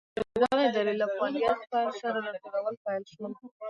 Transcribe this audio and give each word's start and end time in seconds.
د 0.15 0.19
دغې 0.41 0.63
ادارې 0.69 0.93
له 1.01 1.05
فعالیت 1.15 1.59
پیل 1.71 1.89
سره 2.01 2.17
راټولول 2.25 2.75
پیل 2.85 3.03
شول. 3.11 3.31